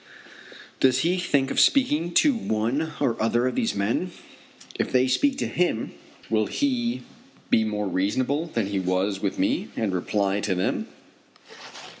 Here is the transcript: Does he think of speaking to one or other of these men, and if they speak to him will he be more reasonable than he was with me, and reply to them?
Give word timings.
Does 0.79 1.01
he 1.01 1.19
think 1.19 1.51
of 1.51 1.59
speaking 1.59 2.11
to 2.15 2.33
one 2.33 2.93
or 2.99 3.21
other 3.21 3.45
of 3.45 3.53
these 3.53 3.75
men, 3.75 3.97
and 3.99 4.11
if 4.79 4.91
they 4.91 5.07
speak 5.07 5.37
to 5.37 5.45
him 5.47 5.93
will 6.27 6.47
he 6.47 7.03
be 7.51 7.63
more 7.63 7.87
reasonable 7.87 8.47
than 8.47 8.65
he 8.65 8.79
was 8.79 9.19
with 9.21 9.37
me, 9.37 9.67
and 9.77 9.93
reply 9.93 10.39
to 10.39 10.55
them? 10.55 10.87